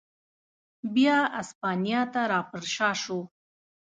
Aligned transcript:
بیا 0.95 1.17
اسپانیا 1.41 2.01
ته 2.13 2.21
را 2.31 2.39
پرشا 2.49 2.89
شو. 3.01 3.19